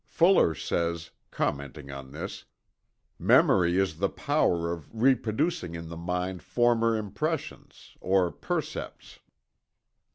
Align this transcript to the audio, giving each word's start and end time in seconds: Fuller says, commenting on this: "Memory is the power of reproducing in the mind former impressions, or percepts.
Fuller 0.07 0.55
says, 0.55 1.11
commenting 1.29 1.91
on 1.91 2.11
this: 2.11 2.45
"Memory 3.19 3.77
is 3.77 3.99
the 3.99 4.09
power 4.09 4.73
of 4.73 4.89
reproducing 4.91 5.75
in 5.75 5.89
the 5.89 5.95
mind 5.95 6.41
former 6.41 6.97
impressions, 6.97 7.95
or 8.01 8.31
percepts. 8.31 9.19